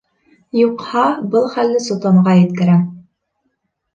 Юҡһа, 0.59 1.03
был 1.35 1.45
хәлде 1.57 1.83
солтанға 1.87 2.35
еткерәм. 2.39 2.83